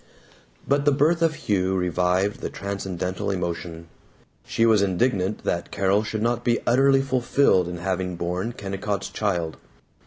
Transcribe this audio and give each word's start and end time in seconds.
But 0.67 0.85
the 0.85 0.91
birth 0.91 1.21
of 1.21 1.35
Hugh 1.35 1.75
revived 1.75 2.41
the 2.41 2.49
transcendental 2.49 3.29
emotion. 3.29 3.87
She 4.47 4.65
was 4.65 4.81
indignant 4.81 5.43
that 5.43 5.69
Carol 5.69 6.01
should 6.01 6.23
not 6.23 6.43
be 6.43 6.57
utterly 6.65 7.03
fulfilled 7.03 7.67
in 7.67 7.77
having 7.77 8.15
borne 8.15 8.51
Kennicott's 8.53 9.09
child. 9.09 9.57